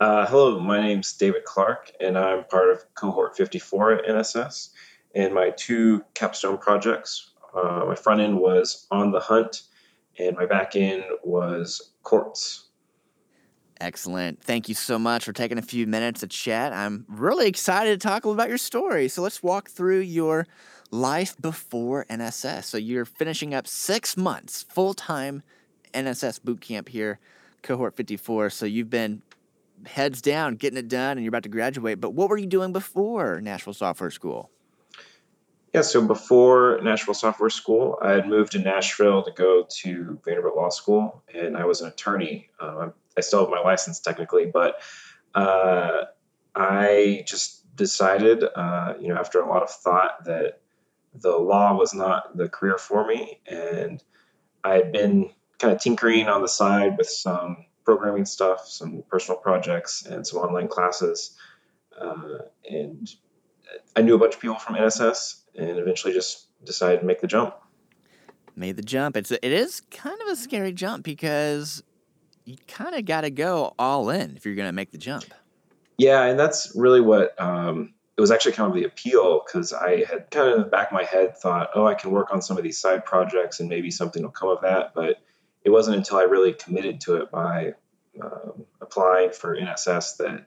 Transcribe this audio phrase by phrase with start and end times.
[0.00, 4.70] Uh, hello, my name's David Clark, and I'm part of cohort 54 at NSS.
[5.16, 9.62] And my two capstone projects, uh, my front end was On the Hunt,
[10.16, 12.68] and my back end was Courts.
[13.80, 14.40] Excellent.
[14.40, 16.72] Thank you so much for taking a few minutes to chat.
[16.72, 19.08] I'm really excited to talk a little about your story.
[19.08, 20.46] So let's walk through your
[20.92, 22.64] life before NSS.
[22.64, 25.42] So you're finishing up six months full time
[25.92, 27.18] NSS boot camp here,
[27.62, 28.50] cohort 54.
[28.50, 29.22] So you've been
[29.86, 32.00] heads down, getting it done, and you're about to graduate.
[32.00, 34.50] But what were you doing before Nashville Software School?
[35.74, 40.56] Yeah, so before Nashville Software School, I had moved to Nashville to go to Vanderbilt
[40.56, 42.48] Law School, and I was an attorney.
[42.58, 44.80] Um, I still have my license technically, but
[45.34, 46.04] uh,
[46.54, 50.60] I just decided, uh, you know, after a lot of thought, that
[51.14, 54.02] the law was not the career for me, and
[54.64, 59.40] I had been kind of tinkering on the side with some programming stuff, some personal
[59.40, 61.38] projects, and some online classes.
[61.98, 63.10] Uh, and
[63.96, 67.26] I knew a bunch of people from NSS, and eventually just decided to make the
[67.26, 67.54] jump.
[68.54, 69.16] Made the jump.
[69.16, 71.82] It's it is kind of a scary jump because
[72.44, 75.24] you kind of got to go all in if you're going to make the jump.
[75.96, 80.04] Yeah, and that's really what um, it was actually kind of the appeal because I
[80.04, 82.42] had kind of in the back of my head thought, oh, I can work on
[82.42, 84.92] some of these side projects and maybe something will come of that.
[84.94, 85.22] But
[85.68, 87.74] it wasn't until I really committed to it by
[88.22, 90.46] um, applying for NSS that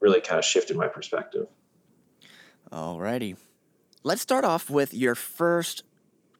[0.00, 1.46] really kind of shifted my perspective.
[2.70, 3.36] Alrighty.
[4.02, 5.84] Let's start off with your first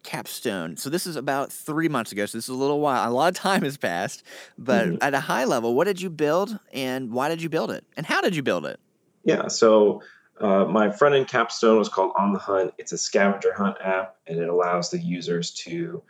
[0.02, 0.76] capstone.
[0.76, 2.26] So this is about three months ago.
[2.26, 3.08] So this is a little while.
[3.08, 4.22] A lot of time has passed.
[4.58, 4.96] But mm-hmm.
[5.00, 7.84] at a high level, what did you build and why did you build it?
[7.96, 8.80] And how did you build it?
[9.24, 9.48] Yeah.
[9.48, 10.02] So
[10.40, 12.74] uh, my front end capstone was called On the Hunt.
[12.78, 16.02] It's a scavenger hunt app and it allows the users to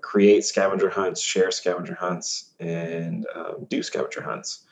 [0.00, 4.64] create scavenger hunts, share scavenger hunts, and um, do scavenger hunts.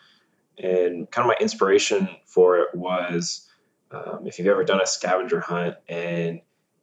[0.59, 3.49] And kind of my inspiration for it was
[3.91, 6.41] um, if you've ever done a scavenger hunt and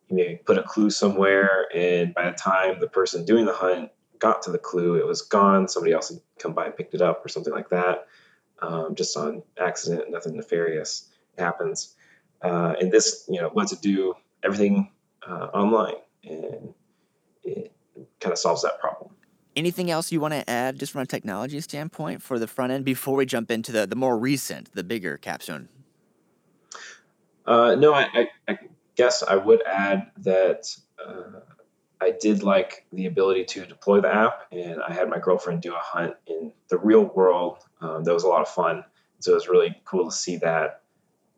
[0.09, 4.43] you put a clue somewhere, and by the time the person doing the hunt got
[4.43, 5.67] to the clue, it was gone.
[5.67, 8.07] Somebody else had come by and picked it up, or something like that,
[8.61, 11.95] um, just on accident, nothing nefarious happens.
[12.41, 14.13] Uh, and this, you know, lets it do
[14.43, 14.91] everything
[15.27, 16.73] uh, online, and
[17.43, 17.72] it
[18.23, 19.11] kind of solves that problem.
[19.55, 22.85] Anything else you want to add, just from a technology standpoint, for the front end
[22.85, 25.69] before we jump into the the more recent, the bigger capstone?
[27.45, 28.57] Uh, no, I, I, I,
[28.95, 30.67] guess I would add that
[31.03, 31.39] uh,
[31.99, 35.73] I did like the ability to deploy the app, and I had my girlfriend do
[35.73, 37.59] a hunt in the real world.
[37.81, 38.85] Um, that was a lot of fun.
[39.19, 40.81] So it was really cool to see that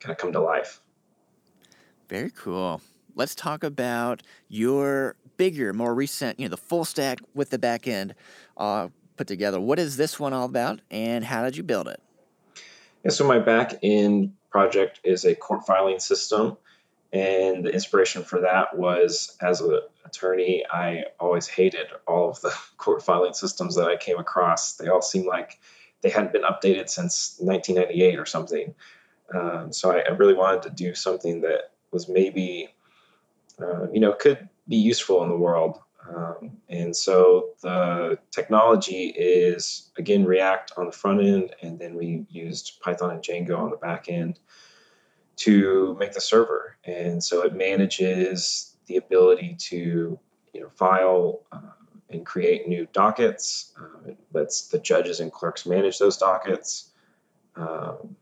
[0.00, 0.80] kind of come to life.
[2.08, 2.80] Very cool.
[3.16, 7.88] Let's talk about your bigger, more recent, you know, the full stack with the back
[7.88, 8.14] end
[8.56, 9.58] uh, put together.
[9.58, 12.00] What is this one all about, and how did you build it?
[13.04, 16.56] Yeah, so my back end project is a court filing system,
[17.12, 22.54] and the inspiration for that was as an attorney, I always hated all of the
[22.76, 24.74] court filing systems that I came across.
[24.74, 25.58] They all seemed like
[26.02, 28.74] they hadn't been updated since 1998 or something.
[29.34, 32.68] Um, so I, I, really wanted to do something that was maybe,
[33.60, 35.78] uh, you know, could be useful in the world.
[36.14, 42.26] Um, and so the technology is again React on the front end, and then we
[42.30, 44.38] used Python and Django on the back end
[45.36, 46.76] to make the server.
[46.84, 50.18] And so it manages the ability to
[50.52, 51.60] you know file uh,
[52.10, 53.72] and create new dockets.
[53.78, 56.90] Uh, it lets the judges and clerks manage those dockets.
[57.56, 58.16] Um,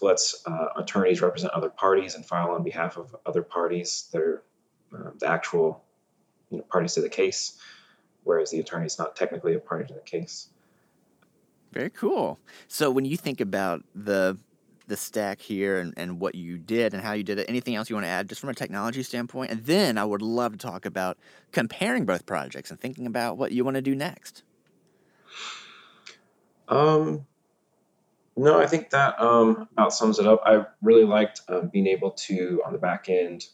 [0.00, 4.42] lets uh, attorneys represent other parties and file on behalf of other parties that are
[4.94, 5.82] uh, the actual
[6.50, 7.58] you know, parties to the case,
[8.22, 10.48] whereas the attorney is not technically a party to the case.
[11.72, 12.38] Very cool.
[12.68, 14.38] So when you think about the
[14.86, 17.88] the stack here and, and what you did and how you did it, anything else
[17.88, 19.50] you want to add just from a technology standpoint?
[19.50, 21.16] And then I would love to talk about
[21.52, 24.42] comparing both projects and thinking about what you want to do next.
[26.68, 27.26] Um,
[28.36, 30.42] no, I think that um, about sums it up.
[30.44, 33.46] I really liked uh, being able to, on the back end,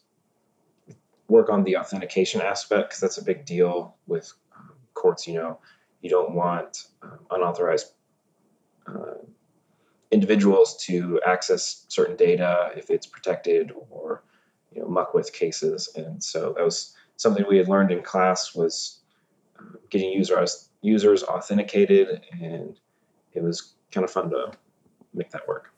[1.31, 5.27] work on the authentication aspect because that's a big deal with um, courts.
[5.27, 5.59] You know,
[6.03, 7.87] you don't want um, unauthorized
[8.87, 9.15] uh,
[10.11, 14.25] individuals to access certain data if it's protected or
[14.73, 15.89] you know muck with cases.
[15.95, 19.01] And so that was something we had learned in class was
[19.59, 22.79] uh, getting users users authenticated, and
[23.35, 24.53] it was kind of fun to
[25.13, 25.73] make that work.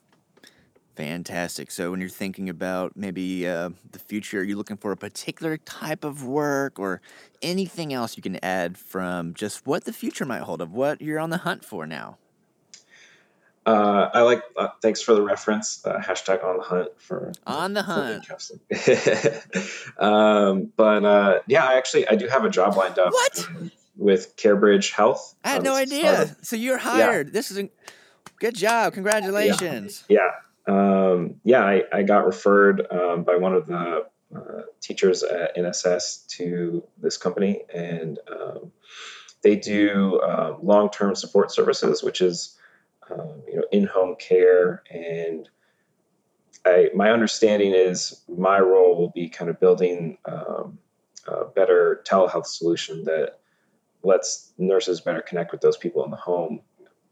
[0.94, 1.70] Fantastic.
[1.70, 5.56] So, when you're thinking about maybe uh, the future, are you looking for a particular
[5.56, 7.00] type of work or
[7.40, 11.18] anything else you can add from just what the future might hold of what you're
[11.18, 12.18] on the hunt for now?
[13.64, 14.42] Uh, I like.
[14.56, 15.86] Uh, thanks for the reference.
[15.86, 18.28] Uh, hashtag on the hunt for on the hunt.
[19.98, 23.12] um, but uh, yeah, I actually I do have a job lined up.
[23.12, 23.48] What?
[23.96, 25.34] With CareBridge Health.
[25.44, 26.34] I had um, no idea.
[26.42, 27.28] So you're hired.
[27.28, 27.32] Yeah.
[27.32, 27.68] This is a
[28.40, 28.94] good job.
[28.94, 30.04] Congratulations.
[30.08, 30.18] Yeah.
[30.18, 30.30] Yeah.
[30.66, 36.26] Um, yeah I, I got referred um, by one of the uh, teachers at NSS
[36.26, 38.72] to this company, and um,
[39.42, 42.56] they do uh, long-term support services, which is
[43.10, 44.82] um, you know in-home care.
[44.90, 45.48] And
[46.64, 50.78] I, my understanding is my role will be kind of building um,
[51.26, 53.40] a better telehealth solution that
[54.02, 56.60] lets nurses better connect with those people in the home.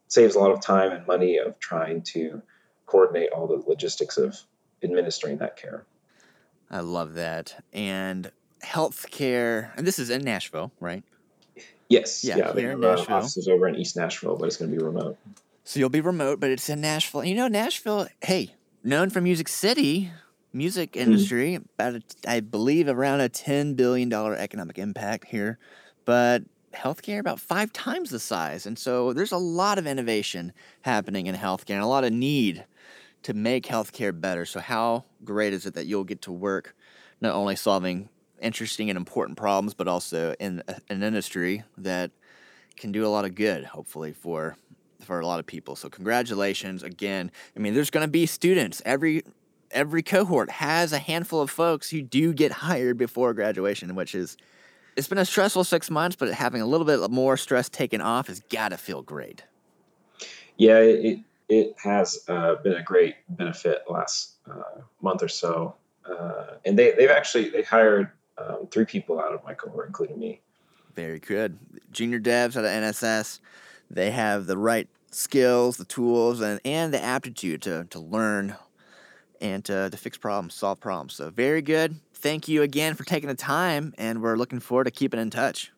[0.09, 2.43] saves a lot of time and money of trying to
[2.91, 4.39] coordinate all the logistics of
[4.83, 5.85] administering that care.
[6.71, 7.63] I love that.
[7.73, 8.31] And
[8.65, 11.03] healthcare, and this is in Nashville, right?
[11.89, 12.25] Yes.
[12.25, 13.17] Yeah, yeah here in Nashville.
[13.17, 15.19] offices over in East Nashville, but it's going to be remote.
[15.65, 17.25] So you'll be remote, but it's in Nashville.
[17.25, 20.11] You know, Nashville, hey, known for Music City,
[20.53, 21.11] music mm-hmm.
[21.11, 21.65] industry, mm-hmm.
[21.79, 25.59] about a, I believe around a ten billion dollar economic impact here,
[26.05, 26.43] but
[26.75, 28.67] healthcare about five times the size.
[28.67, 30.53] And so there's a lot of innovation
[30.83, 32.65] happening in healthcare and a lot of need
[33.23, 34.45] to make healthcare better.
[34.45, 36.75] So, how great is it that you'll get to work
[37.21, 38.09] not only solving
[38.41, 42.11] interesting and important problems, but also in an industry that
[42.77, 44.57] can do a lot of good, hopefully, for
[45.05, 45.77] for a lot of people.
[45.77, 47.31] So congratulations again.
[47.57, 49.23] I mean, there's going to be students every
[49.71, 54.37] every cohort has a handful of folks who do get hired before graduation, which is
[54.97, 58.27] it's been a stressful six months, but having a little bit more stress taken off
[58.27, 59.45] has got to feel great.
[60.57, 65.75] Yeah, it it has uh, been a great benefit last uh, month or so,
[66.09, 70.19] uh, and they they've actually they hired um, three people out of my cohort, including
[70.19, 70.41] me.
[70.95, 71.59] Very good,
[71.93, 73.41] junior devs out of NSS.
[73.91, 78.57] They have the right skills, the tools, and and the aptitude to to learn
[79.41, 81.15] and to, to fix problems, solve problems.
[81.15, 84.91] So very good thank you again for taking the time, and we're looking forward to
[84.91, 85.73] keeping in touch.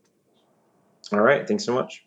[1.13, 1.47] All right.
[1.47, 2.05] Thanks so much.